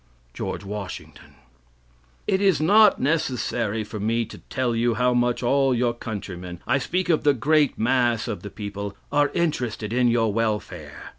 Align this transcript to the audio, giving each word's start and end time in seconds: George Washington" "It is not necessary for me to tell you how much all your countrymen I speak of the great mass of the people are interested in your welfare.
George 0.33 0.63
Washington" 0.65 1.35
"It 2.25 2.41
is 2.41 2.59
not 2.59 2.99
necessary 2.99 3.83
for 3.83 3.99
me 3.99 4.25
to 4.25 4.39
tell 4.49 4.73
you 4.75 4.95
how 4.95 5.13
much 5.13 5.43
all 5.43 5.75
your 5.75 5.93
countrymen 5.93 6.59
I 6.65 6.79
speak 6.79 7.07
of 7.09 7.23
the 7.23 7.35
great 7.35 7.77
mass 7.77 8.27
of 8.27 8.41
the 8.41 8.49
people 8.49 8.97
are 9.11 9.29
interested 9.35 9.93
in 9.93 10.07
your 10.07 10.33
welfare. 10.33 11.03